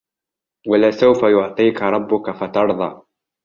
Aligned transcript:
وَلَسَوْفَ 0.67 1.23
يُعْطِيكَ 1.23 1.81
رَبُّكَ 1.81 2.31
فَتَرْضَى 2.31 3.01